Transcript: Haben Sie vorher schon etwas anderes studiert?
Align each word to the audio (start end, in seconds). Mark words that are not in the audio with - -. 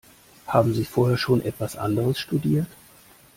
Haben 0.47 0.73
Sie 0.73 0.83
vorher 0.83 1.15
schon 1.19 1.41
etwas 1.45 1.75
anderes 1.75 2.17
studiert? 2.17 2.65